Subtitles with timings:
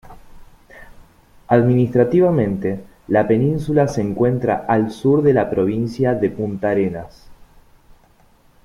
[1.47, 7.29] Administrativamente, la península se encuentra al sur de la provincia de Puntarenas.